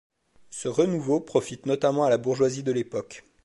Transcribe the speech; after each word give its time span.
Ce 0.49 0.67
renouveau 0.67 1.19
profite 1.19 1.67
notamment 1.67 2.05
à 2.05 2.09
la 2.09 2.17
bourgeoisie 2.17 2.63
de 2.63 2.71
l'époque. 2.71 3.23